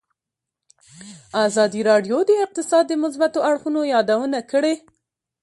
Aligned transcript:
ازادي 1.45 1.81
راډیو 1.89 2.17
د 2.25 2.31
اقتصاد 2.45 2.83
د 2.87 2.93
مثبتو 3.03 3.39
اړخونو 3.49 3.81
یادونه 3.93 4.39
کړې. 4.51 4.75